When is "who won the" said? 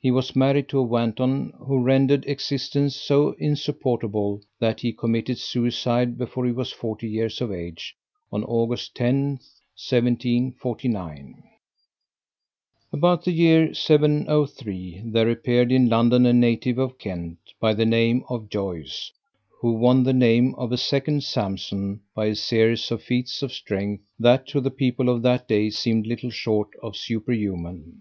19.60-20.14